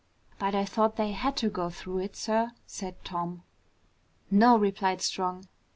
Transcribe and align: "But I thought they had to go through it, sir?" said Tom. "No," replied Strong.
"But 0.39 0.55
I 0.55 0.65
thought 0.65 0.95
they 0.95 1.11
had 1.11 1.37
to 1.37 1.49
go 1.51 1.69
through 1.69 1.99
it, 1.99 2.15
sir?" 2.15 2.53
said 2.65 3.05
Tom. 3.05 3.43
"No," 4.31 4.57
replied 4.57 5.03
Strong. 5.03 5.45